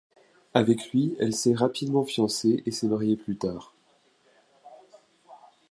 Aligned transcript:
Avec 0.55 0.91
lui, 0.91 1.15
elle 1.19 1.35
s'est 1.35 1.53
rapidement 1.53 2.03
fiancée 2.03 2.63
et 2.65 2.71
s'est 2.71 2.87
mariée 2.87 3.15
plus 3.17 3.37
tard. 3.37 3.75